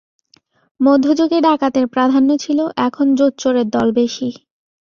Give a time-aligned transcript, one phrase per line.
[0.79, 4.29] মধ্যযুগে ডাকাতের প্রাধান্য ছিল, এখন জোচ্চোরের দল বেশী।